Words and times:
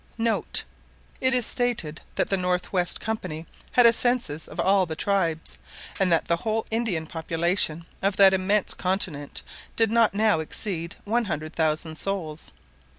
[* 0.09 0.17
It 0.17 0.65
is 1.35 1.45
stated 1.45 2.01
that 2.15 2.29
the 2.29 2.35
North 2.35 2.73
West 2.73 2.99
Company 2.99 3.45
had 3.73 3.85
a 3.85 3.93
census 3.93 4.47
of 4.47 4.59
all 4.59 4.87
the 4.87 4.95
tribes, 4.95 5.59
and 5.99 6.11
that 6.11 6.25
the 6.25 6.37
whole 6.37 6.65
Indian 6.71 7.05
population 7.05 7.85
of 8.01 8.15
that 8.17 8.33
immense 8.33 8.73
continent 8.73 9.43
did 9.75 9.91
not 9.91 10.15
now 10.15 10.39
exceed 10.39 10.95
100,000 11.05 11.95
souls. 11.95 12.51